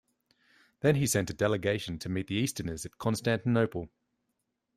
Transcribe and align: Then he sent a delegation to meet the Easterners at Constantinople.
Then 0.79 0.95
he 0.95 1.05
sent 1.05 1.29
a 1.29 1.33
delegation 1.35 1.99
to 1.99 2.09
meet 2.09 2.25
the 2.25 2.33
Easterners 2.33 2.87
at 2.87 2.97
Constantinople. 2.97 3.91